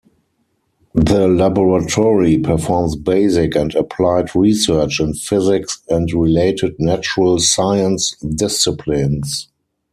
[0.95, 9.47] The laboratory performs basic and applied research in physics and related natural science disciplines.